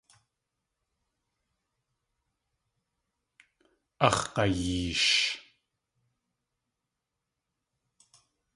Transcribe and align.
Áx̲ 4.07 4.23
g̲ayeesh! 4.33 5.11